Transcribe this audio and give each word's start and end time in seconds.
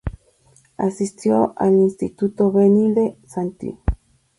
Asistió 0.77 1.53
al 1.57 1.73
instituto 1.75 2.51
Benilde-St. 2.51 3.77